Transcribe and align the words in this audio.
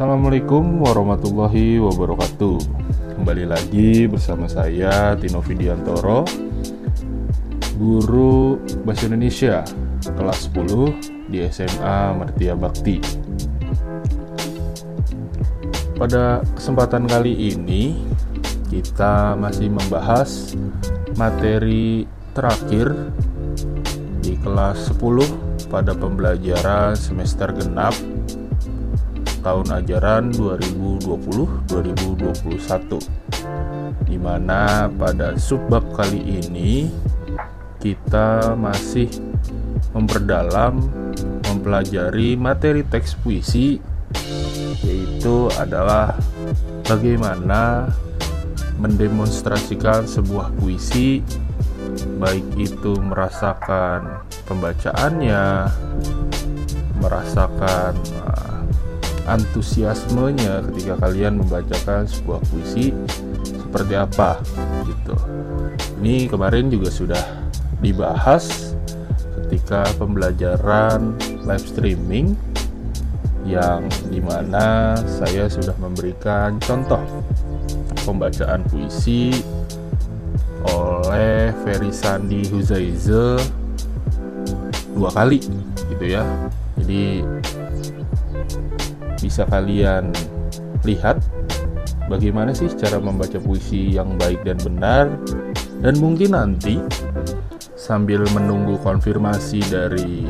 Assalamualaikum 0.00 0.80
warahmatullahi 0.80 1.76
wabarakatuh. 1.76 2.56
Kembali 3.20 3.44
lagi 3.44 4.08
bersama 4.08 4.48
saya 4.48 5.12
Tino 5.20 5.44
Vidiantoro 5.44 6.24
Guru 7.76 8.56
Bahasa 8.80 9.12
Indonesia 9.12 9.60
kelas 10.00 10.48
10 10.56 11.28
di 11.28 11.44
SMA 11.52 12.16
Mertia 12.16 12.56
Bakti. 12.56 12.96
Pada 16.00 16.40
kesempatan 16.56 17.04
kali 17.04 17.52
ini 17.52 18.00
kita 18.72 19.36
masih 19.36 19.68
membahas 19.68 20.56
materi 21.20 22.08
terakhir 22.32 22.96
di 24.24 24.32
kelas 24.40 24.96
10 24.96 25.68
pada 25.68 25.92
pembelajaran 25.92 26.96
semester 26.96 27.52
genap 27.52 27.92
tahun 29.40 29.84
ajaran 29.84 30.32
2020-2021 30.36 33.20
di 34.06 34.16
mana 34.16 34.88
pada 34.88 35.36
subbab 35.36 35.92
kali 35.96 36.40
ini 36.40 36.88
kita 37.80 38.54
masih 38.54 39.08
memperdalam 39.96 40.78
mempelajari 41.48 42.36
materi 42.36 42.84
teks 42.84 43.16
puisi 43.18 43.80
yaitu 44.84 45.48
adalah 45.58 46.14
bagaimana 46.86 47.90
mendemonstrasikan 48.80 50.08
sebuah 50.08 50.52
puisi 50.56 51.20
baik 52.20 52.44
itu 52.56 52.96
merasakan 53.00 54.24
pembacaannya 54.48 55.68
merasakan 57.00 57.92
uh, 58.24 58.49
antusiasmenya 59.30 60.66
ketika 60.70 60.98
kalian 61.06 61.38
membacakan 61.38 62.10
sebuah 62.10 62.42
puisi 62.50 62.90
seperti 63.46 63.94
apa 63.94 64.42
gitu. 64.82 65.14
Ini 66.02 66.26
kemarin 66.26 66.66
juga 66.66 66.90
sudah 66.90 67.24
dibahas 67.78 68.74
ketika 69.46 69.86
pembelajaran 69.96 71.14
live 71.46 71.66
streaming 71.66 72.34
yang 73.46 73.86
di 74.10 74.18
mana 74.18 74.98
saya 75.06 75.46
sudah 75.46 75.72
memberikan 75.78 76.58
contoh 76.60 77.00
pembacaan 78.04 78.66
puisi 78.68 79.32
oleh 80.66 81.54
Ferry 81.64 81.88
Sandi 81.88 82.44
Huzaize 82.52 83.40
dua 84.92 85.10
kali 85.14 85.40
gitu 85.88 86.04
ya. 86.04 86.26
Jadi 86.80 87.24
bisa 89.20 89.44
kalian 89.46 90.10
lihat 90.84 91.20
bagaimana 92.08 92.56
sih 92.56 92.72
cara 92.74 92.98
membaca 92.98 93.36
puisi 93.38 93.94
yang 93.94 94.16
baik 94.16 94.42
dan 94.42 94.58
benar. 94.64 95.06
Dan 95.80 95.96
mungkin 95.96 96.36
nanti 96.36 96.76
sambil 97.72 98.20
menunggu 98.36 98.76
konfirmasi 98.84 99.64
dari 99.72 100.28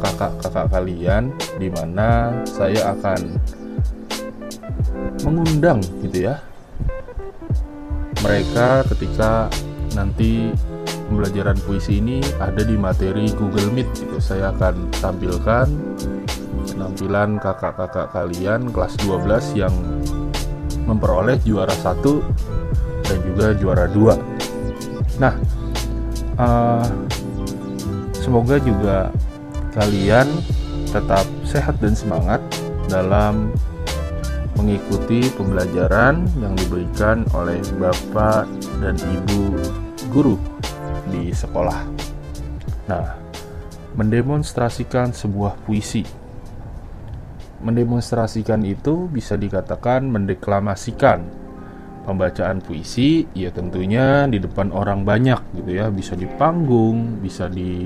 kakak-kakak 0.00 0.72
kalian 0.72 1.28
di 1.60 1.68
mana 1.68 2.32
saya 2.48 2.96
akan 2.96 3.36
mengundang 5.26 5.84
gitu 6.00 6.32
ya 6.32 6.40
mereka 8.22 8.82
ketika 8.94 9.46
nanti 9.94 10.50
pembelajaran 11.08 11.56
puisi 11.64 12.02
ini 12.02 12.18
ada 12.42 12.60
di 12.66 12.74
materi 12.74 13.30
Google 13.32 13.70
Meet 13.72 13.88
gitu. 13.94 14.18
Saya 14.18 14.50
akan 14.52 14.90
tampilkan 14.98 15.66
penampilan 16.78 17.42
kakak-kakak 17.42 18.06
kalian 18.14 18.70
kelas 18.70 18.94
12 19.02 19.58
yang 19.58 19.74
memperoleh 20.86 21.34
juara 21.42 21.74
satu 21.74 22.22
dan 23.02 23.18
juga 23.26 23.50
juara 23.58 23.90
dua. 23.90 24.14
Nah, 25.18 25.34
uh, 26.38 26.86
semoga 28.14 28.62
juga 28.62 29.10
kalian 29.74 30.30
tetap 30.94 31.26
sehat 31.42 31.82
dan 31.82 31.98
semangat 31.98 32.38
dalam 32.86 33.50
mengikuti 34.54 35.26
pembelajaran 35.34 36.30
yang 36.38 36.54
diberikan 36.62 37.26
oleh 37.34 37.58
bapak 37.82 38.46
dan 38.78 38.94
ibu 39.02 39.58
guru 40.14 40.38
di 41.10 41.34
sekolah. 41.34 41.82
Nah, 42.86 43.18
mendemonstrasikan 43.98 45.10
sebuah 45.10 45.58
puisi 45.66 46.27
mendemonstrasikan 47.62 48.62
itu 48.62 49.10
bisa 49.10 49.34
dikatakan 49.34 50.06
mendeklamasikan. 50.06 51.46
Pembacaan 52.08 52.64
puisi 52.64 53.28
ya 53.36 53.52
tentunya 53.52 54.24
di 54.24 54.40
depan 54.40 54.72
orang 54.72 55.04
banyak 55.04 55.60
gitu 55.60 55.76
ya. 55.76 55.92
Bisa 55.92 56.16
di 56.16 56.24
panggung 56.24 57.20
bisa 57.20 57.52
di 57.52 57.84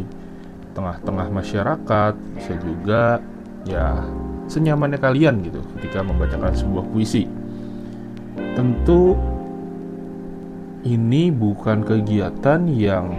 tengah-tengah 0.73 1.29
masyarakat 1.29 2.15
bisa 2.39 2.55
juga 2.63 3.19
ya 3.67 3.99
senyamannya 4.47 4.99
kalian 5.03 5.43
gitu 5.43 5.61
ketika 5.79 6.07
membacakan 6.07 6.55
sebuah 6.55 6.85
puisi. 6.95 7.27
Tentu 8.55 9.19
ini 10.87 11.35
bukan 11.35 11.83
kegiatan 11.83 12.63
yang 12.71 13.11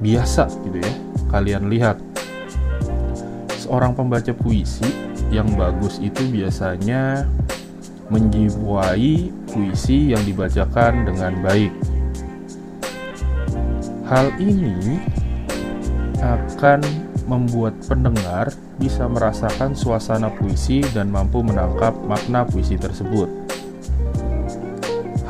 biasa 0.00 0.48
gitu 0.64 0.80
ya. 0.80 0.92
Kalian 1.28 1.68
lihat 1.68 2.00
seorang 3.60 3.92
pembaca 3.92 4.32
puisi 4.32 5.09
yang 5.30 5.46
bagus 5.54 6.02
itu 6.02 6.26
biasanya 6.28 7.24
menjiwai 8.10 9.30
puisi 9.46 10.10
yang 10.10 10.22
dibacakan 10.26 11.06
dengan 11.06 11.38
baik. 11.46 11.72
Hal 14.10 14.34
ini 14.42 14.98
akan 16.18 16.82
membuat 17.30 17.78
pendengar 17.86 18.50
bisa 18.82 19.06
merasakan 19.06 19.78
suasana 19.78 20.34
puisi 20.34 20.82
dan 20.90 21.14
mampu 21.14 21.46
menangkap 21.46 21.94
makna 22.10 22.42
puisi 22.42 22.74
tersebut. 22.74 23.30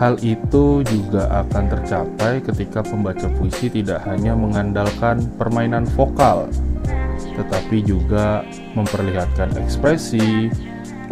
Hal 0.00 0.16
itu 0.24 0.80
juga 0.80 1.28
akan 1.44 1.64
tercapai 1.68 2.40
ketika 2.40 2.80
pembaca 2.80 3.28
puisi 3.36 3.68
tidak 3.68 4.00
hanya 4.08 4.32
mengandalkan 4.32 5.20
permainan 5.36 5.84
vokal 5.92 6.48
tetapi 7.36 7.80
juga 7.84 8.44
memperlihatkan 8.74 9.56
ekspresi, 9.58 10.50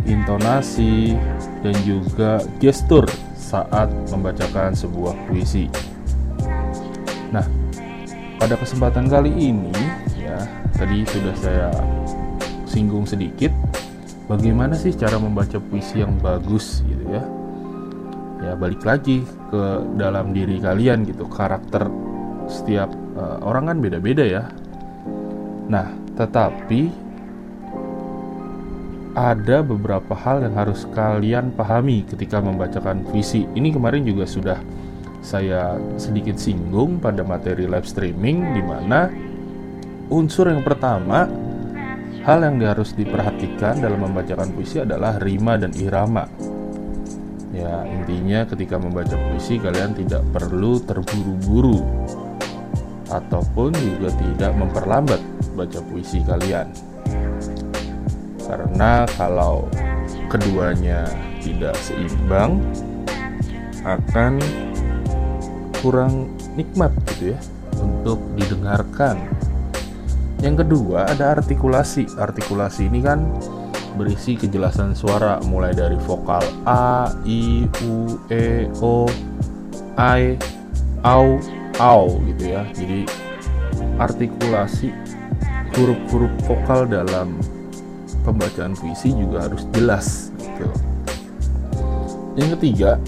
intonasi, 0.06 1.18
dan 1.62 1.74
juga 1.82 2.38
gestur 2.62 3.04
saat 3.34 3.90
membacakan 4.12 4.76
sebuah 4.76 5.16
puisi. 5.26 5.66
Nah, 7.34 7.44
pada 8.38 8.54
kesempatan 8.54 9.10
kali 9.10 9.32
ini 9.32 9.74
ya, 10.20 10.38
tadi 10.76 11.02
sudah 11.08 11.34
saya 11.36 11.68
singgung 12.68 13.08
sedikit 13.08 13.50
bagaimana 14.28 14.76
sih 14.76 14.92
cara 14.92 15.16
membaca 15.16 15.58
puisi 15.58 16.04
yang 16.04 16.14
bagus 16.20 16.84
gitu 16.86 17.04
ya. 17.08 17.24
Ya, 18.38 18.52
balik 18.54 18.86
lagi 18.86 19.26
ke 19.50 19.62
dalam 19.98 20.30
diri 20.30 20.62
kalian 20.62 21.02
gitu. 21.02 21.26
Karakter 21.26 21.90
setiap 22.46 22.86
uh, 23.18 23.42
orang 23.42 23.74
kan 23.74 23.76
beda-beda 23.82 24.22
ya. 24.22 24.46
Nah, 25.66 25.90
tetapi 26.14 27.07
ada 29.18 29.66
beberapa 29.66 30.14
hal 30.14 30.46
yang 30.46 30.54
harus 30.54 30.86
kalian 30.94 31.50
pahami 31.50 32.06
ketika 32.06 32.38
membacakan 32.38 33.02
visi. 33.10 33.50
Ini 33.50 33.74
kemarin 33.74 34.06
juga 34.06 34.30
sudah 34.30 34.62
saya 35.18 35.74
sedikit 35.98 36.38
singgung 36.38 37.02
pada 37.02 37.26
materi 37.26 37.66
live 37.66 37.82
streaming 37.82 38.54
di 38.54 38.62
mana 38.62 39.10
unsur 40.14 40.46
yang 40.46 40.62
pertama 40.62 41.26
hal 42.22 42.38
yang 42.46 42.62
harus 42.62 42.94
diperhatikan 42.94 43.82
dalam 43.82 44.06
membacakan 44.06 44.54
puisi 44.54 44.86
adalah 44.86 45.18
rima 45.18 45.58
dan 45.58 45.74
irama. 45.74 46.30
Ya, 47.50 47.82
intinya 47.90 48.46
ketika 48.46 48.78
membaca 48.78 49.18
puisi 49.18 49.58
kalian 49.58 49.98
tidak 49.98 50.22
perlu 50.30 50.78
terburu-buru 50.78 51.82
ataupun 53.10 53.74
juga 53.74 54.14
tidak 54.14 54.52
memperlambat 54.54 55.18
baca 55.58 55.80
puisi 55.90 56.22
kalian. 56.22 56.70
Karena 58.48 59.04
kalau 59.20 59.68
keduanya 60.32 61.04
tidak 61.44 61.76
seimbang 61.84 62.64
akan 63.84 64.40
kurang 65.84 66.32
nikmat 66.56 66.90
gitu 67.14 67.36
ya 67.36 67.38
untuk 67.78 68.18
didengarkan. 68.34 69.20
Yang 70.40 70.64
kedua 70.64 71.12
ada 71.12 71.38
artikulasi. 71.38 72.08
Artikulasi 72.16 72.88
ini 72.88 73.04
kan 73.04 73.20
berisi 73.98 74.38
kejelasan 74.38 74.94
suara 74.94 75.42
mulai 75.44 75.74
dari 75.74 75.98
vokal 76.06 76.42
a, 76.64 77.10
i, 77.26 77.66
u, 77.82 78.16
e, 78.30 78.70
o, 78.78 79.10
i, 79.98 80.38
au, 81.02 81.42
au 81.82 82.02
gitu 82.32 82.54
ya. 82.54 82.62
Jadi 82.72 83.04
artikulasi 83.98 84.94
huruf-huruf 85.74 86.30
vokal 86.46 86.86
dalam 86.86 87.34
pembacaan 88.28 88.76
puisi 88.76 89.16
juga 89.16 89.48
harus 89.48 89.64
jelas 89.72 90.28
gitu. 90.36 90.68
Yang 92.36 92.60
ketiga, 92.60 93.00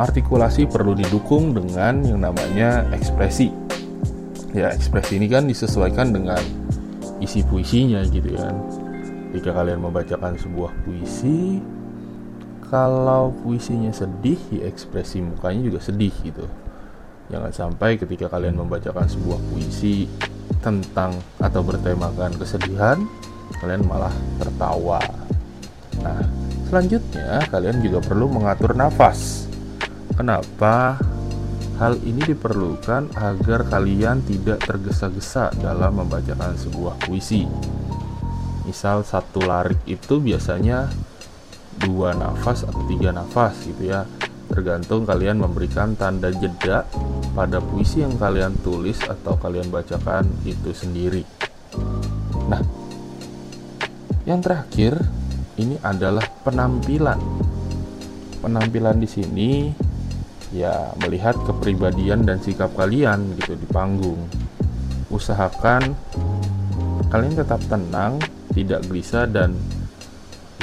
artikulasi 0.00 0.66
perlu 0.66 0.96
didukung 0.96 1.52
dengan 1.52 2.02
yang 2.02 2.24
namanya 2.24 2.88
ekspresi. 2.90 3.52
Ya, 4.56 4.72
ekspresi 4.72 5.20
ini 5.20 5.28
kan 5.28 5.46
disesuaikan 5.46 6.10
dengan 6.14 6.40
isi 7.20 7.44
puisinya 7.46 8.02
gitu 8.08 8.34
kan. 8.34 8.54
Jika 9.34 9.50
kalian 9.50 9.82
membacakan 9.82 10.38
sebuah 10.38 10.70
puisi, 10.86 11.58
kalau 12.70 13.34
puisinya 13.42 13.90
sedih, 13.90 14.38
ya 14.50 14.66
ekspresi 14.66 15.22
mukanya 15.22 15.70
juga 15.70 15.78
sedih 15.82 16.14
gitu. 16.22 16.46
Jangan 17.30 17.50
sampai 17.50 17.98
ketika 17.98 18.30
kalian 18.30 18.58
membacakan 18.58 19.06
sebuah 19.06 19.38
puisi 19.50 20.06
tentang 20.62 21.14
atau 21.38 21.62
bertemakan 21.66 22.34
kesedihan, 22.38 22.98
kalian 23.60 23.84
malah 23.84 24.12
tertawa. 24.40 25.00
Nah, 26.00 26.20
selanjutnya 26.68 27.44
kalian 27.48 27.80
juga 27.80 27.98
perlu 28.04 28.26
mengatur 28.28 28.76
nafas. 28.76 29.48
Kenapa? 30.14 30.98
Hal 31.74 31.98
ini 32.06 32.22
diperlukan 32.22 33.18
agar 33.18 33.66
kalian 33.66 34.22
tidak 34.22 34.62
tergesa-gesa 34.62 35.50
dalam 35.58 35.98
membacakan 35.98 36.54
sebuah 36.54 37.02
puisi. 37.02 37.50
Misal 38.62 39.02
satu 39.02 39.42
larik 39.42 39.82
itu 39.90 40.22
biasanya 40.22 40.86
dua 41.82 42.14
nafas 42.14 42.62
atau 42.62 42.82
tiga 42.86 43.10
nafas 43.10 43.58
gitu 43.66 43.90
ya 43.90 44.06
tergantung 44.46 45.08
kalian 45.08 45.40
memberikan 45.40 45.96
tanda 45.96 46.30
jeda 46.30 46.86
pada 47.32 47.58
puisi 47.58 48.04
yang 48.04 48.14
kalian 48.20 48.54
tulis 48.62 49.00
atau 49.02 49.34
kalian 49.40 49.72
bacakan 49.72 50.28
itu 50.46 50.70
sendiri 50.70 51.24
nah 52.46 52.60
yang 54.24 54.40
terakhir 54.40 54.96
ini 55.60 55.76
adalah 55.84 56.24
penampilan. 56.42 57.20
Penampilan 58.40 58.96
di 59.00 59.08
sini 59.08 59.50
ya 60.52 60.92
melihat 61.04 61.36
kepribadian 61.44 62.24
dan 62.24 62.40
sikap 62.40 62.72
kalian 62.72 63.36
gitu 63.36 63.56
di 63.56 63.66
panggung. 63.68 64.20
Usahakan 65.12 65.92
kalian 67.12 67.36
tetap 67.36 67.60
tenang 67.68 68.18
tidak 68.56 68.82
gelisah 68.88 69.28
dan 69.28 69.54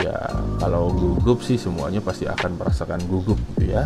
ya 0.02 0.18
kalau 0.58 0.90
gugup 0.92 1.46
sih 1.46 1.56
semuanya 1.56 2.02
pasti 2.02 2.26
akan 2.26 2.58
merasakan 2.58 3.02
gugup 3.06 3.38
gitu 3.56 3.78
ya. 3.78 3.86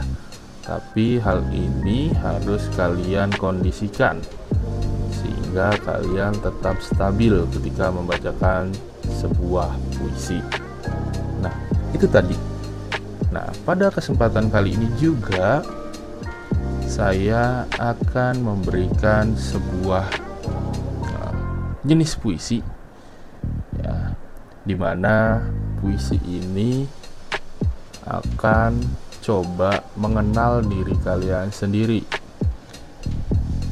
Tapi 0.66 1.22
hal 1.22 1.46
ini 1.54 2.10
harus 2.16 2.66
kalian 2.74 3.30
kondisikan 3.38 4.18
sehingga 5.14 5.78
kalian 5.84 6.34
tetap 6.42 6.82
stabil 6.82 7.38
ketika 7.54 7.94
membacakan 7.94 8.74
sebuah 9.10 9.76
puisi 9.98 10.40
nah 11.42 11.54
itu 11.92 12.06
tadi 12.10 12.36
nah 13.30 13.46
pada 13.68 13.92
kesempatan 13.92 14.50
kali 14.50 14.74
ini 14.78 14.88
juga 14.98 15.62
saya 16.86 17.68
akan 17.76 18.40
memberikan 18.40 19.36
sebuah 19.36 20.06
uh, 21.04 21.34
jenis 21.84 22.16
puisi 22.16 22.64
ya 23.82 24.16
di 24.64 24.74
mana 24.74 25.44
puisi 25.82 26.18
ini 26.24 26.88
akan 28.06 28.82
coba 29.26 29.82
mengenal 29.98 30.62
diri 30.62 30.94
kalian 31.02 31.50
sendiri. 31.50 32.06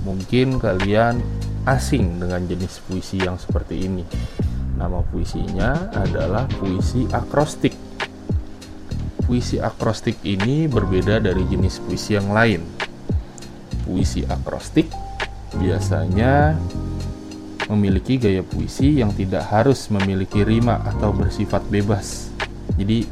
Mungkin 0.02 0.58
kalian 0.58 1.22
asing 1.70 2.18
dengan 2.18 2.44
jenis 2.50 2.82
puisi 2.84 3.22
yang 3.22 3.38
seperti 3.38 3.86
ini. 3.86 4.04
Nama 4.84 5.00
puisinya 5.00 5.96
adalah 5.96 6.44
puisi 6.60 7.08
akrostik. 7.08 7.72
Puisi 9.24 9.56
akrostik 9.56 10.20
ini 10.28 10.68
berbeda 10.68 11.24
dari 11.24 11.48
jenis 11.48 11.80
puisi 11.80 12.20
yang 12.20 12.36
lain. 12.36 12.68
Puisi 13.88 14.28
akrostik 14.28 14.92
biasanya 15.56 16.60
memiliki 17.72 18.20
gaya 18.20 18.44
puisi 18.44 19.00
yang 19.00 19.16
tidak 19.16 19.48
harus 19.48 19.88
memiliki 19.88 20.44
rima 20.44 20.84
atau 20.84 21.16
bersifat 21.16 21.64
bebas. 21.72 22.36
Jadi 22.76 23.08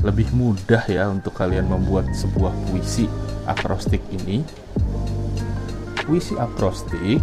lebih 0.00 0.32
mudah 0.32 0.88
ya 0.88 1.04
untuk 1.12 1.36
kalian 1.36 1.68
membuat 1.68 2.08
sebuah 2.16 2.56
puisi 2.72 3.04
akrostik 3.44 4.00
ini. 4.08 4.40
Puisi 6.00 6.32
akrostik 6.40 7.20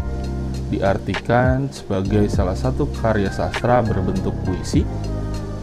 diartikan 0.68 1.72
sebagai 1.72 2.28
salah 2.28 2.56
satu 2.56 2.88
karya 3.00 3.32
sastra 3.32 3.80
berbentuk 3.80 4.36
puisi 4.44 4.84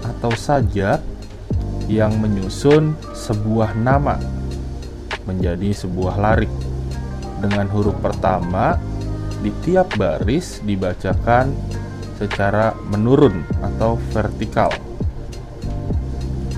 atau 0.05 0.33
sajak 0.33 1.01
yang 1.89 2.17
menyusun 2.17 2.97
sebuah 3.13 3.77
nama 3.77 4.17
menjadi 5.29 5.73
sebuah 5.73 6.17
larik 6.17 6.53
dengan 7.41 7.69
huruf 7.69 7.97
pertama 8.01 8.81
di 9.45 9.53
tiap 9.61 9.93
baris 10.01 10.65
dibacakan 10.65 11.53
secara 12.17 12.73
menurun 12.89 13.45
atau 13.61 14.01
vertikal. 14.17 14.73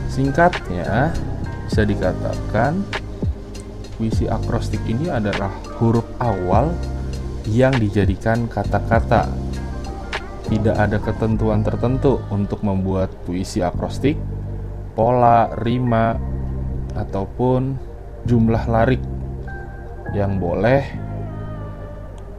Singkatnya, 0.07 1.11
bisa 1.67 1.83
dikatakan 1.83 2.87
puisi 3.99 4.31
akrostik 4.31 4.81
ini 4.87 5.11
adalah 5.11 5.51
huruf 5.83 6.07
awal 6.23 6.71
yang 7.51 7.75
dijadikan 7.79 8.51
kata-kata. 8.51 9.31
Tidak 10.47 10.77
ada 10.79 11.03
ketentuan 11.03 11.67
tertentu 11.67 12.23
untuk 12.31 12.63
membuat 12.63 13.11
puisi 13.27 13.59
akrostik, 13.63 14.15
pola, 14.95 15.51
rima, 15.59 16.15
ataupun 16.95 17.75
jumlah 18.27 18.65
larik 18.71 19.03
yang 20.15 20.39
boleh 20.39 20.87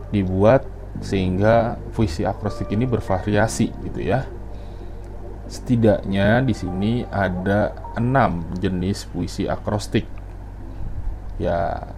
dibuat 0.10 0.64
sehingga 1.04 1.78
puisi 1.94 2.24
akrostik 2.24 2.72
ini 2.72 2.88
bervariasi 2.88 3.70
gitu 3.92 4.02
ya. 4.02 4.24
Setidaknya 5.48 6.44
di 6.44 6.52
sini 6.56 6.92
ada 7.08 7.76
enam 7.96 8.44
jenis 8.60 9.08
puisi 9.08 9.48
akrostik. 9.48 10.04
Ya, 11.38 11.92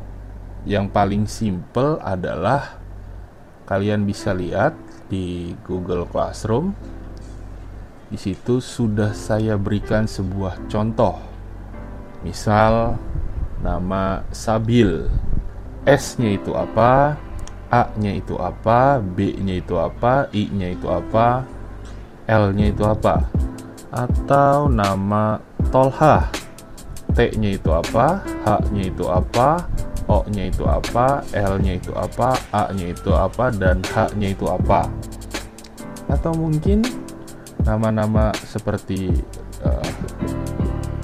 yang 0.68 0.92
paling 0.92 1.26
simple 1.26 1.98
adalah 2.04 2.79
kalian 3.70 4.02
bisa 4.10 4.34
lihat 4.34 4.74
di 5.06 5.54
Google 5.62 6.10
Classroom. 6.10 6.74
Di 8.10 8.18
situ 8.18 8.58
sudah 8.58 9.14
saya 9.14 9.54
berikan 9.54 10.10
sebuah 10.10 10.66
contoh. 10.66 11.22
Misal 12.26 12.98
nama 13.62 14.26
Sabil. 14.34 15.06
S-nya 15.86 16.34
itu 16.34 16.58
apa? 16.58 17.14
A-nya 17.70 18.18
itu 18.18 18.34
apa, 18.42 18.98
B-nya 18.98 19.62
itu 19.62 19.78
apa, 19.78 20.26
I-nya 20.34 20.74
itu 20.74 20.90
apa, 20.90 21.46
L-nya 22.26 22.74
itu 22.74 22.82
apa, 22.82 23.30
atau 23.94 24.66
nama 24.66 25.38
Tolha, 25.70 26.34
T-nya 27.14 27.62
itu 27.62 27.70
apa, 27.70 28.26
H-nya 28.42 28.90
itu 28.90 29.06
apa, 29.06 29.70
O-nya 30.10 30.50
itu 30.50 30.66
apa, 30.66 31.22
L-nya 31.38 31.78
itu 31.78 31.94
apa, 31.94 32.34
A-nya 32.50 32.98
itu 32.98 33.14
apa, 33.14 33.54
dan 33.54 33.86
H-nya 33.86 34.34
itu 34.34 34.50
apa. 34.50 34.90
Atau 36.10 36.34
mungkin 36.34 36.82
nama-nama 37.62 38.34
seperti 38.42 39.14
uh, 39.62 39.90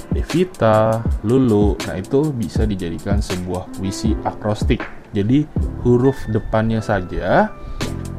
Devita, 0.09 1.05
Lulu, 1.21 1.77
nah 1.85 2.01
itu 2.01 2.33
bisa 2.33 2.65
dijadikan 2.65 3.21
sebuah 3.21 3.69
puisi 3.77 4.17
akrostik. 4.25 4.81
Jadi 5.13 5.45
huruf 5.85 6.17
depannya 6.27 6.81
saja 6.83 7.47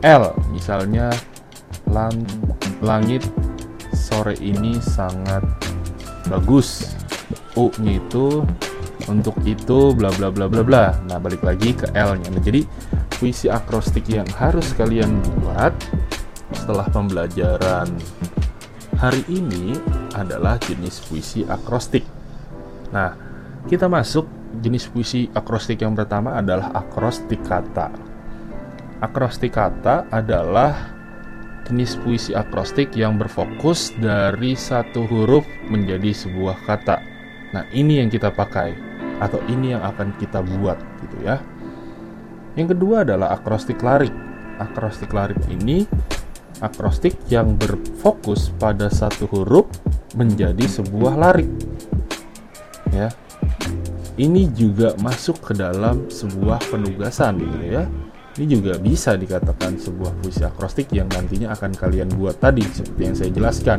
L 0.00 0.32
misalnya 0.48 1.12
lang 1.90 2.14
langit 2.80 3.26
sore 3.92 4.32
ini 4.40 4.78
sangat 4.80 5.42
bagus 6.30 6.96
U-nya 7.58 7.98
itu 8.00 8.44
untuk 9.06 9.38
itu 9.46 9.94
bla 9.94 10.10
bla 10.14 10.28
bla 10.30 10.46
bla 10.50 10.62
bla. 10.62 10.84
Nah 11.06 11.18
balik 11.18 11.42
lagi 11.46 11.74
ke 11.74 11.90
L-nya. 11.94 12.28
Nah, 12.30 12.42
jadi 12.42 12.66
puisi 13.16 13.46
akrostik 13.48 14.06
yang 14.10 14.26
harus 14.36 14.74
kalian 14.76 15.22
buat 15.40 15.72
setelah 16.52 16.86
pembelajaran 16.90 17.90
hari 18.98 19.22
ini 19.30 19.74
adalah 20.14 20.58
jenis 20.62 21.02
puisi 21.06 21.46
akrostik. 21.46 22.04
Nah 22.90 23.14
kita 23.66 23.86
masuk. 23.90 24.26
Jenis 24.56 24.88
puisi 24.88 25.28
akrostik 25.36 25.84
yang 25.84 25.92
pertama 25.92 26.40
adalah 26.40 26.72
akrostik 26.72 27.44
kata. 27.44 27.92
Akrostik 29.04 29.52
kata 29.52 30.08
adalah 30.08 30.96
jenis 31.68 31.98
puisi 32.00 32.32
akrostik 32.32 32.94
yang 32.96 33.20
berfokus 33.20 33.92
dari 34.00 34.56
satu 34.56 35.04
huruf 35.04 35.44
menjadi 35.68 36.08
sebuah 36.08 36.56
kata. 36.64 36.96
Nah, 37.52 37.68
ini 37.74 38.00
yang 38.00 38.08
kita 38.08 38.32
pakai 38.32 38.72
atau 39.18 39.40
ini 39.48 39.72
yang 39.72 39.82
akan 39.84 40.12
kita 40.20 40.44
buat 40.44 40.78
gitu 41.04 41.16
ya. 41.24 41.40
Yang 42.56 42.76
kedua 42.76 43.04
adalah 43.04 43.36
akrostik 43.36 43.80
larik. 43.84 44.12
Akrostik 44.56 45.12
larik 45.12 45.36
ini 45.52 45.84
akrostik 46.64 47.16
yang 47.28 47.56
berfokus 47.60 48.48
pada 48.56 48.88
satu 48.88 49.28
huruf 49.28 49.68
menjadi 50.16 50.64
sebuah 50.64 51.14
larik. 51.20 51.48
Ya. 52.92 53.12
Ini 54.16 54.48
juga 54.56 54.96
masuk 54.96 55.44
ke 55.44 55.52
dalam 55.52 56.08
sebuah 56.08 56.72
penugasan 56.72 57.36
gitu 57.36 57.60
ya. 57.68 57.84
Ini 58.36 58.46
juga 58.48 58.76
bisa 58.80 59.16
dikatakan 59.16 59.76
sebuah 59.76 60.12
puisi 60.20 60.44
akrostik 60.44 60.92
yang 60.92 61.08
nantinya 61.12 61.52
akan 61.52 61.72
kalian 61.76 62.08
buat 62.16 62.40
tadi 62.40 62.64
seperti 62.64 63.00
yang 63.04 63.16
saya 63.16 63.30
jelaskan. 63.32 63.78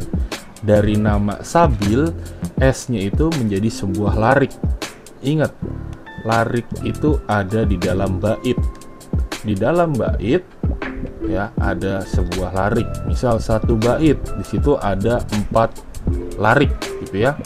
Dari 0.62 0.98
nama 0.98 1.42
Sabil, 1.46 2.10
S-nya 2.58 3.06
itu 3.06 3.30
menjadi 3.38 3.70
sebuah 3.70 4.18
larik. 4.18 4.54
Ingat, 5.24 5.54
larik 6.26 6.68
itu 6.86 7.18
ada 7.26 7.66
di 7.66 7.78
dalam 7.80 8.22
bait. 8.22 8.58
Di 9.46 9.54
dalam 9.56 9.96
bait 9.96 10.44
ya 11.26 11.52
ada 11.62 12.04
sebuah 12.04 12.52
larik. 12.54 12.88
Misal 13.08 13.40
satu 13.40 13.78
bait, 13.80 14.18
di 14.18 14.46
situ 14.46 14.76
ada 14.80 15.24
empat 15.34 15.74
larik 16.38 16.72
gitu 17.06 17.28
ya. 17.28 17.38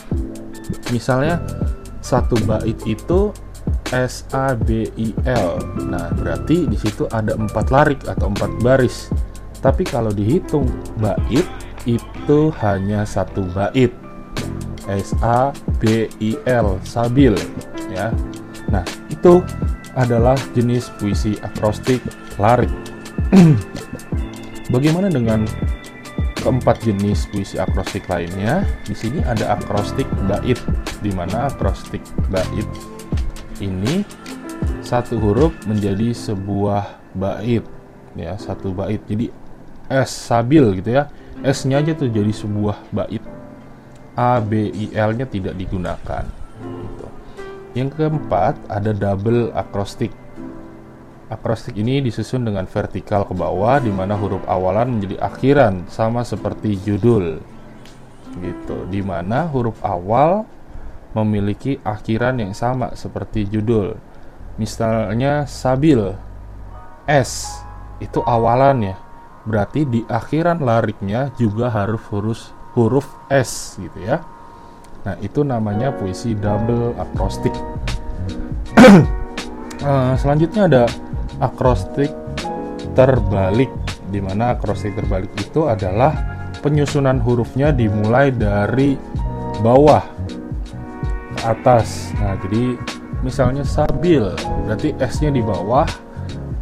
Misalnya 0.89 1.39
satu 2.01 2.35
bait 2.43 2.77
itu 2.83 3.31
S 3.91 4.23
A 4.31 4.55
B 4.55 4.87
I 4.95 5.11
L. 5.27 5.59
Nah, 5.87 6.11
berarti 6.15 6.63
di 6.63 6.79
situ 6.79 7.05
ada 7.11 7.35
empat 7.35 7.69
larik 7.69 7.99
atau 8.07 8.31
empat 8.31 8.51
baris. 8.63 9.11
Tapi 9.61 9.83
kalau 9.85 10.09
dihitung 10.09 10.65
bait 10.97 11.45
itu 11.85 12.39
hanya 12.63 13.03
satu 13.03 13.45
bait. 13.51 13.91
S 14.89 15.13
A 15.21 15.53
B 15.77 16.09
I 16.19 16.39
L 16.49 16.81
sabil 16.81 17.37
ya. 18.01 18.09
Nah, 18.71 18.83
itu 19.11 19.43
adalah 19.93 20.39
jenis 20.55 20.87
puisi 20.97 21.35
akrostik 21.43 21.99
larik. 22.39 22.71
Bagaimana 24.73 25.11
dengan 25.11 25.43
keempat 26.41 26.81
jenis 26.81 27.27
puisi 27.29 27.59
akrostik 27.59 28.07
lainnya? 28.07 28.63
Di 28.87 28.95
sini 28.95 29.19
ada 29.21 29.59
akrostik 29.59 30.07
bait, 30.25 30.57
di 31.03 31.11
mana 31.11 31.51
akrostik 31.51 32.01
bait 32.31 32.67
ini 33.61 34.01
satu 34.81 35.21
huruf 35.21 35.53
menjadi 35.69 36.11
sebuah 36.11 37.13
bait, 37.13 37.63
ya 38.17 38.35
satu 38.35 38.73
bait. 38.73 38.99
Jadi 39.05 39.29
S 39.91 40.11
sabil 40.31 40.81
gitu 40.81 40.97
ya, 40.97 41.11
S-nya 41.43 41.79
aja 41.79 41.93
tuh 41.93 42.09
jadi 42.09 42.31
sebuah 42.33 42.79
bait. 42.91 43.23
A, 44.11 44.43
B, 44.43 44.67
I, 44.67 44.91
L-nya 44.91 45.23
tidak 45.23 45.55
digunakan. 45.55 46.27
Yang 47.71 47.95
keempat 47.95 48.59
ada 48.67 48.91
double 48.91 49.55
akrostik. 49.55 50.11
Akrostik 51.31 51.79
ini 51.79 52.03
disusun 52.03 52.43
dengan 52.43 52.67
vertikal 52.67 53.23
ke 53.23 53.31
bawah 53.31 53.79
di 53.79 53.87
mana 53.87 54.19
huruf 54.19 54.43
awalan 54.43 54.99
menjadi 54.99 55.23
akhiran 55.23 55.87
sama 55.87 56.27
seperti 56.27 56.75
judul. 56.83 57.39
Gitu. 58.43 58.77
Di 58.91 58.99
mana 58.99 59.47
huruf 59.47 59.79
awal 59.79 60.43
memiliki 61.15 61.79
akhiran 61.87 62.43
yang 62.43 62.51
sama 62.51 62.91
seperti 62.99 63.47
judul. 63.47 63.95
Misalnya 64.59 65.47
sabil 65.47 66.11
S 67.07 67.47
itu 68.03 68.19
awalannya. 68.19 68.99
Berarti 69.47 69.87
di 69.87 70.03
akhiran 70.11 70.59
lariknya 70.59 71.31
juga 71.39 71.71
harus 71.71 72.03
huruf 72.11 72.51
huruf 72.75 73.07
S 73.31 73.79
gitu 73.79 73.99
ya. 74.03 74.19
Nah, 75.01 75.15
itu 75.21 75.41
namanya 75.41 75.89
puisi 75.95 76.37
double 76.37 76.93
akrostik. 76.97 77.53
uh, 79.81 80.13
selanjutnya 80.21 80.69
ada 80.69 80.83
akrostik 81.41 82.13
terbalik 82.93 83.71
di 84.11 84.19
mana 84.19 84.53
akrostik 84.53 84.93
terbalik 84.93 85.31
itu 85.39 85.65
adalah 85.65 86.11
penyusunan 86.61 87.17
hurufnya 87.23 87.73
dimulai 87.73 88.29
dari 88.29 88.93
bawah 89.65 90.03
ke 91.33 91.39
atas. 91.47 92.13
Nah, 92.21 92.37
jadi 92.45 92.77
misalnya 93.25 93.65
sabil, 93.65 94.21
berarti 94.67 94.93
S-nya 95.01 95.33
di 95.33 95.41
bawah 95.41 95.89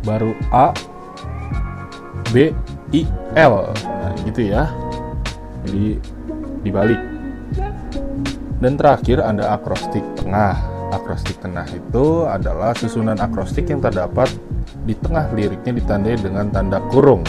baru 0.08 0.32
A 0.56 0.72
B 2.32 2.56
I 2.96 3.02
L. 3.36 3.74
Nah, 3.76 4.14
gitu 4.24 4.48
ya. 4.48 4.72
Jadi 5.68 6.00
dibalik. 6.64 7.09
Dan 8.60 8.76
terakhir 8.76 9.24
ada 9.24 9.56
akrostik 9.56 10.04
tengah. 10.20 10.60
Akrostik 10.90 11.40
tengah 11.40 11.64
itu 11.70 12.26
adalah 12.28 12.76
susunan 12.76 13.16
akrostik 13.16 13.70
yang 13.72 13.80
terdapat 13.80 14.28
di 14.84 14.98
tengah 14.98 15.30
liriknya 15.32 15.78
ditandai 15.78 16.18
dengan 16.18 16.50
tanda 16.50 16.82
kurung 16.90 17.22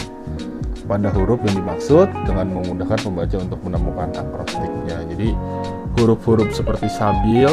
pada 0.89 1.13
huruf 1.13 1.39
yang 1.45 1.61
dimaksud 1.63 2.09
dengan 2.27 2.51
memudahkan 2.51 2.99
pembaca 3.05 3.37
untuk 3.37 3.59
menemukan 3.63 4.09
akrostiknya. 4.11 4.97
Jadi 5.13 5.29
huruf-huruf 5.95 6.51
seperti 6.51 6.89
sabil 6.89 7.47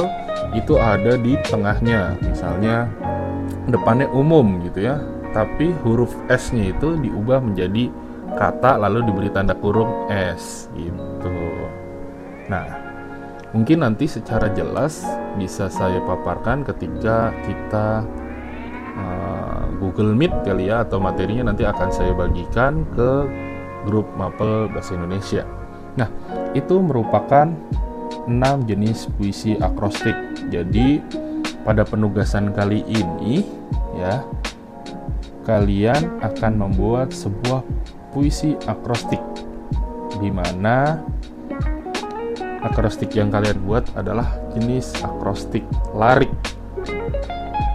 itu 0.57 0.75
ada 0.81 1.15
di 1.21 1.37
tengahnya. 1.47 2.17
Misalnya 2.25 2.89
depannya 3.69 4.09
umum 4.11 4.65
gitu 4.65 4.89
ya, 4.89 4.99
tapi 5.37 5.71
huruf 5.85 6.17
S-nya 6.33 6.73
itu 6.73 6.97
diubah 6.99 7.45
menjadi 7.45 7.93
kata 8.35 8.81
lalu 8.81 9.07
diberi 9.07 9.29
tanda 9.29 9.53
kurung 9.53 10.09
S 10.09 10.73
gitu. 10.73 11.37
Nah, 12.49 12.88
Mungkin 13.57 13.81
nanti 13.81 14.05
secara 14.05 14.53
jelas 14.53 15.01
bisa 15.41 15.73
saya 15.73 16.05
paparkan 16.05 16.69
ketika 16.69 17.33
kita 17.49 18.05
uh, 18.99 19.65
Google 19.81 20.13
Meet 20.13 20.45
kali 20.45 20.69
ya 20.69 20.85
atau 20.85 21.01
materinya 21.01 21.49
nanti 21.49 21.65
akan 21.65 21.89
saya 21.89 22.13
bagikan 22.13 22.85
ke 22.93 23.25
grup 23.89 24.05
Mapel 24.21 24.69
Bahasa 24.69 24.99
Indonesia. 24.99 25.49
Nah, 25.97 26.13
itu 26.53 26.77
merupakan 26.85 27.49
enam 28.29 28.57
jenis 28.69 29.09
puisi 29.17 29.57
akrostik. 29.57 30.15
Jadi 30.53 31.01
pada 31.65 31.89
penugasan 31.89 32.53
kali 32.53 32.85
ini 32.85 33.45
ya 33.97 34.25
kalian 35.49 36.21
akan 36.21 36.53
membuat 36.69 37.17
sebuah 37.17 37.65
puisi 38.13 38.53
akrostik 38.69 39.21
di 40.21 40.29
mana 40.29 41.01
akrostik 42.63 43.15
yang 43.15 43.31
kalian 43.31 43.59
buat 43.63 43.87
adalah 43.95 44.27
jenis 44.55 44.95
akrostik 45.03 45.63
larik. 45.95 46.31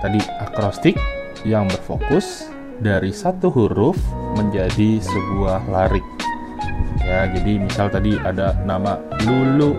Tadi 0.03 0.19
akrostik 0.43 0.99
yang 1.47 1.67
berfokus 1.71 2.51
dari 2.79 3.15
satu 3.15 3.47
huruf 3.47 3.95
menjadi 4.35 4.99
sebuah 4.99 5.71
larik. 5.71 6.03
Ya, 7.03 7.27
jadi 7.31 7.59
misal 7.59 7.91
tadi 7.91 8.15
ada 8.19 8.55
nama 8.63 8.99
Lulu 9.23 9.75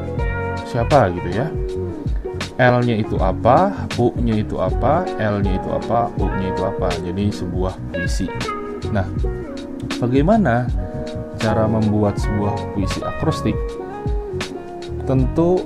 siapa 0.69 1.13
gitu 1.13 1.31
ya. 1.33 1.49
L-nya 2.55 3.03
itu 3.03 3.19
apa, 3.19 3.75
U-nya 3.99 4.39
itu 4.39 4.63
apa, 4.63 5.03
L-nya 5.19 5.59
itu 5.59 5.69
apa, 5.75 6.07
U-nya 6.23 6.55
itu 6.55 6.63
apa. 6.63 6.89
Jadi 7.03 7.35
sebuah 7.35 7.75
puisi. 7.91 8.31
Nah, 8.95 9.05
bagaimana 9.99 10.71
cara 11.43 11.67
membuat 11.67 12.15
sebuah 12.17 12.55
puisi 12.73 13.03
akrostik? 13.03 13.59
Tentu 15.05 15.61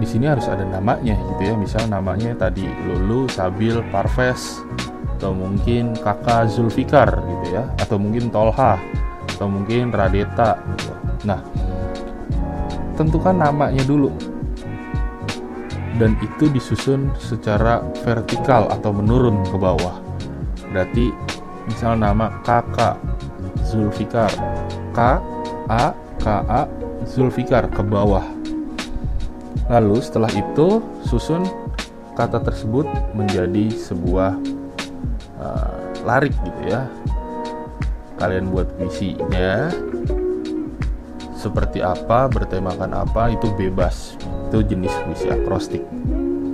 di 0.00 0.06
sini 0.08 0.26
harus 0.26 0.50
ada 0.50 0.66
namanya 0.66 1.14
gitu 1.14 1.42
ya. 1.46 1.54
Misal 1.54 1.86
namanya 1.86 2.34
tadi 2.34 2.66
Lulu 2.66 3.30
Sabil 3.30 3.78
Parves 3.94 4.64
atau 5.20 5.30
mungkin 5.30 5.94
kakak 5.94 6.50
Zulfikar 6.50 7.22
gitu 7.22 7.54
ya. 7.54 7.68
Atau 7.78 8.02
mungkin 8.02 8.32
Tolha 8.32 8.80
atau 9.38 9.46
mungkin 9.46 9.94
Radeta 9.94 10.58
gitu. 10.74 10.92
nah 11.22 11.38
tentukan 12.98 13.38
namanya 13.38 13.84
dulu. 13.86 14.10
Dan 16.00 16.18
itu 16.18 16.50
disusun 16.50 17.14
secara 17.20 17.78
vertikal 18.02 18.66
atau 18.72 18.90
menurun 18.90 19.44
ke 19.46 19.54
bawah. 19.54 20.02
Berarti 20.72 21.14
misal 21.68 21.94
nama 22.00 22.42
kakak 22.42 22.98
Zulfikar 23.62 24.32
K 24.90 24.98
A 25.70 25.94
K 26.20 26.44
A 26.44 26.68
Zulfikar 27.08 27.70
ke 27.72 27.80
bawah. 27.80 28.26
Lalu 29.70 30.02
setelah 30.04 30.28
itu 30.34 30.82
susun 31.06 31.46
kata 32.12 32.44
tersebut 32.44 32.84
menjadi 33.16 33.72
sebuah 33.72 34.36
uh, 35.40 35.76
larik 36.04 36.34
gitu 36.44 36.60
ya. 36.68 36.84
Kalian 38.20 38.52
buat 38.52 38.68
visinya 38.78 39.72
seperti 41.34 41.82
apa, 41.82 42.30
bertemakan 42.30 42.94
apa 42.94 43.34
itu 43.34 43.50
bebas. 43.58 44.14
Itu 44.52 44.62
jenis 44.62 44.94
puisi 45.08 45.26
akrostik. 45.26 45.82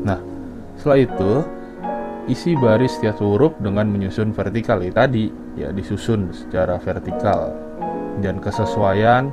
Nah, 0.06 0.16
setelah 0.80 1.04
itu 1.04 1.32
isi 2.30 2.56
baris 2.56 2.96
setiap 2.96 3.20
huruf 3.20 3.56
dengan 3.60 3.88
menyusun 3.88 4.32
vertikal 4.36 4.80
tadi 4.92 5.32
ya 5.56 5.72
disusun 5.72 6.28
secara 6.32 6.76
vertikal 6.76 7.52
dan 8.20 8.36
kesesuaian 8.38 9.32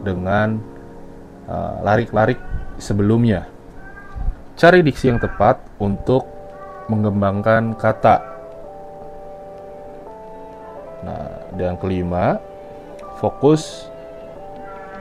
dengan 0.00 0.60
uh, 1.48 1.80
larik-larik 1.84 2.38
sebelumnya. 2.80 3.46
Cari 4.56 4.84
diksi 4.84 5.08
yang 5.08 5.20
tepat 5.20 5.60
untuk 5.80 6.28
mengembangkan 6.90 7.78
kata. 7.78 8.16
Nah, 11.00 11.28
dan 11.56 11.80
kelima, 11.80 12.36
fokus 13.22 13.88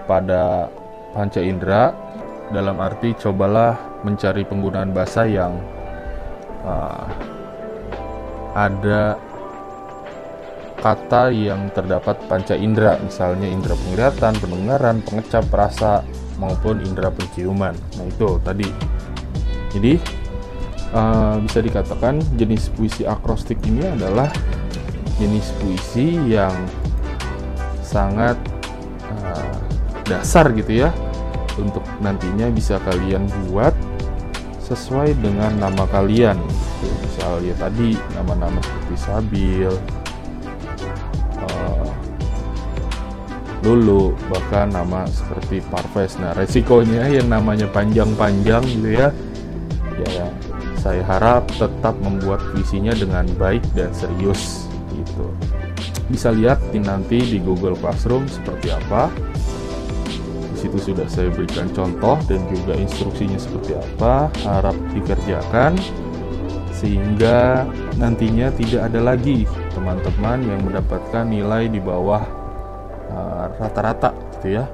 pada 0.08 0.72
panca 1.12 1.44
indera 1.44 1.92
dalam 2.56 2.80
arti 2.80 3.14
cobalah 3.20 3.76
mencari 4.02 4.48
penggunaan 4.48 4.96
bahasa 4.96 5.28
yang 5.28 5.60
uh, 6.64 7.04
ada 8.56 9.20
kata 10.80 11.30
yang 11.30 11.70
terdapat 11.76 12.18
panca 12.32 12.56
indera, 12.56 12.96
misalnya 13.04 13.46
indera 13.46 13.76
penglihatan, 13.76 14.34
pendengaran, 14.40 15.04
pengecap, 15.04 15.46
rasa, 15.52 16.02
maupun 16.40 16.80
indera 16.82 17.12
penciuman. 17.12 17.76
Nah 18.00 18.06
itu 18.08 18.40
tadi. 18.42 18.68
Jadi 19.70 19.94
uh, 20.96 21.38
bisa 21.44 21.60
dikatakan 21.62 22.24
jenis 22.40 22.72
puisi 22.74 23.06
akrostik 23.06 23.60
ini 23.68 23.86
adalah 23.86 24.32
jenis 25.20 25.52
puisi 25.60 26.16
yang 26.32 26.56
sangat 27.84 28.40
uh, 29.12 29.54
dasar 30.08 30.50
gitu 30.56 30.88
ya 30.88 30.90
untuk 31.60 31.84
nantinya 32.00 32.48
bisa 32.50 32.80
kalian 32.88 33.28
buat 33.52 33.76
sesuai 34.64 35.18
dengan 35.20 35.54
nama 35.60 35.84
kalian. 35.92 36.40
Misalnya 36.80 37.54
tadi 37.60 38.00
nama-nama 38.16 38.58
seperti 38.64 38.96
Sabil, 38.96 39.74
dulu 43.60 44.16
bahkan 44.32 44.72
nama 44.72 45.04
seperti 45.10 45.60
Parves. 45.68 46.16
Nah 46.20 46.32
resikonya 46.36 47.08
yang 47.12 47.28
namanya 47.28 47.68
panjang-panjang 47.70 48.64
gitu 48.66 48.90
ya. 48.96 49.10
Ya 50.00 50.32
saya 50.80 51.04
harap 51.04 51.52
tetap 51.60 52.00
membuat 52.00 52.40
visinya 52.56 52.96
dengan 52.96 53.28
baik 53.36 53.62
dan 53.76 53.92
serius 53.92 54.72
gitu. 54.96 55.28
Bisa 56.08 56.32
lihat 56.32 56.64
nanti 56.74 57.20
di 57.20 57.38
Google 57.44 57.76
Classroom 57.76 58.26
seperti 58.32 58.72
apa. 58.72 59.12
Di 60.56 60.58
situ 60.68 60.80
sudah 60.80 61.08
saya 61.12 61.28
berikan 61.32 61.68
contoh 61.76 62.16
dan 62.26 62.42
juga 62.48 62.80
instruksinya 62.80 63.38
seperti 63.38 63.76
apa. 63.76 64.32
Harap 64.48 64.76
dikerjakan 64.96 65.76
sehingga 66.80 67.68
nantinya 68.00 68.48
tidak 68.56 68.88
ada 68.88 69.14
lagi 69.14 69.44
teman-teman 69.76 70.48
yang 70.48 70.64
mendapatkan 70.64 71.28
nilai 71.28 71.68
di 71.68 71.84
bawah 71.84 72.39
rata-rata 73.60 74.16
gitu 74.40 74.58
ya. 74.58 74.66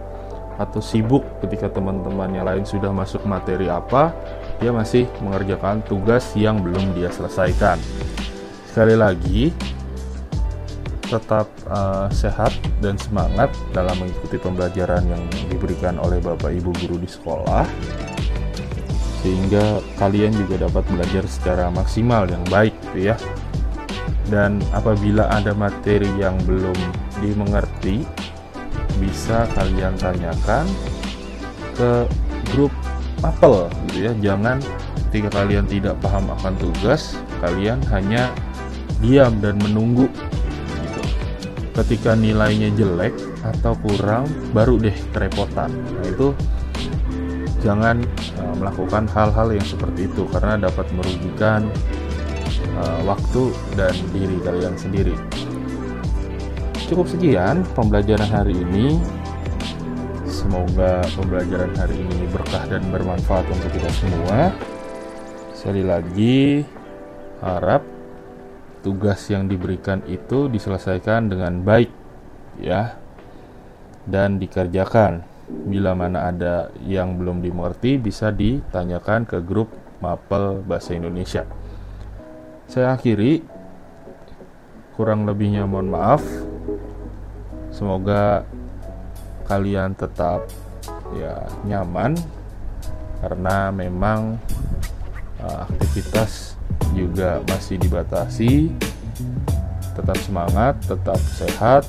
Atau 0.55 0.79
sibuk 0.79 1.25
ketika 1.43 1.67
teman-teman 1.67 2.31
yang 2.31 2.47
lain 2.47 2.63
sudah 2.63 2.93
masuk 2.95 3.27
materi 3.27 3.67
apa 3.67 4.15
dia 4.63 4.71
masih 4.71 5.03
mengerjakan 5.19 5.83
tugas 5.83 6.31
yang 6.37 6.63
belum 6.63 6.95
dia 6.95 7.11
selesaikan. 7.11 7.75
Sekali 8.71 8.95
lagi 8.95 9.51
tetap 11.05 11.45
uh, 11.69 12.09
sehat 12.09 12.55
dan 12.81 12.97
semangat 12.97 13.53
dalam 13.75 13.93
mengikuti 13.99 14.41
pembelajaran 14.41 15.05
yang 15.05 15.21
diberikan 15.51 16.01
oleh 16.01 16.17
Bapak 16.17 16.49
Ibu 16.49 16.73
guru 16.81 16.97
di 16.97 17.09
sekolah 17.09 17.67
sehingga 19.25 19.81
kalian 19.97 20.37
juga 20.37 20.69
dapat 20.69 20.85
belajar 20.85 21.25
secara 21.25 21.73
maksimal 21.73 22.29
yang 22.29 22.45
baik 22.45 22.77
gitu 22.89 23.09
ya. 23.09 23.17
Dan 24.29 24.61
apabila 24.73 25.29
ada 25.29 25.53
materi 25.53 26.09
yang 26.17 26.37
belum 26.45 26.77
dimengerti 27.21 28.05
bisa 28.97 29.47
kalian 29.53 29.93
tanyakan 29.99 30.65
ke 31.75 32.07
grup 32.53 32.71
apel 33.23 33.67
gitu 33.89 34.09
ya. 34.09 34.13
Jangan 34.31 34.59
ketika 35.09 35.43
kalian 35.43 35.65
tidak 35.67 35.95
paham 36.03 36.27
akan 36.31 36.53
tugas 36.59 37.15
kalian 37.39 37.79
hanya 37.91 38.31
diam 39.03 39.39
dan 39.43 39.59
menunggu 39.59 40.07
gitu. 40.81 41.01
Ketika 41.75 42.15
nilainya 42.15 42.71
jelek 42.75 43.15
atau 43.43 43.75
kurang 43.83 44.25
baru 44.55 44.79
deh 44.79 44.95
kerepotan. 45.11 45.69
Nah 45.71 46.05
itu 46.07 46.31
jangan 47.65 48.01
uh, 48.39 48.55
melakukan 48.61 49.09
hal-hal 49.09 49.49
yang 49.49 49.65
seperti 49.65 50.05
itu 50.05 50.29
karena 50.29 50.69
dapat 50.69 50.85
merugikan 50.93 51.65
uh, 52.77 53.01
waktu 53.09 53.49
dan 53.73 53.93
diri 54.13 54.37
kalian 54.45 54.77
sendiri 54.77 55.17
Cukup 56.85 57.09
sekian 57.09 57.65
pembelajaran 57.73 58.29
hari 58.29 58.53
ini. 58.61 59.01
Semoga 60.29 61.01
pembelajaran 61.17 61.73
hari 61.73 62.05
ini 62.05 62.29
berkah 62.29 62.61
dan 62.69 62.85
bermanfaat 62.93 63.41
untuk 63.49 63.73
kita 63.73 63.89
semua. 63.89 64.53
Sekali 65.57 65.81
lagi, 65.81 66.61
harap 67.41 67.81
tugas 68.85 69.17
yang 69.33 69.49
diberikan 69.49 70.05
itu 70.05 70.45
diselesaikan 70.45 71.25
dengan 71.25 71.65
baik, 71.65 71.89
ya, 72.61 72.93
dan 74.05 74.37
dikerjakan. 74.37 75.25
Bila 75.49 75.97
mana 75.97 76.29
ada 76.29 76.69
yang 76.85 77.17
belum 77.17 77.41
dimengerti, 77.41 77.97
bisa 77.97 78.29
ditanyakan 78.29 79.25
ke 79.25 79.41
grup 79.41 79.73
Mapel 80.05 80.61
Bahasa 80.61 80.93
Indonesia. 80.93 81.49
Saya 82.69 82.93
akhiri, 82.93 83.41
kurang 84.93 85.25
lebihnya 85.25 85.65
mohon 85.65 85.89
maaf. 85.89 86.21
Semoga 87.75 88.47
kalian 89.51 89.91
tetap 89.99 90.47
ya 91.11 91.43
nyaman 91.67 92.15
karena 93.19 93.67
memang 93.67 94.39
uh, 95.43 95.67
aktivitas 95.67 96.55
juga 96.95 97.43
masih 97.51 97.75
dibatasi. 97.75 98.71
Tetap 99.91 100.15
semangat, 100.23 100.79
tetap 100.87 101.19
sehat. 101.19 101.83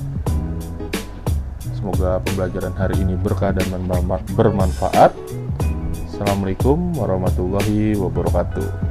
Semoga 1.71 2.19
pembelajaran 2.19 2.75
hari 2.75 2.99
ini 2.99 3.15
berkah 3.15 3.55
dan 3.55 3.71
bermanfaat. 4.35 5.15
Assalamualaikum 6.11 6.99
warahmatullahi 6.99 7.95
wabarakatuh. 7.95 8.86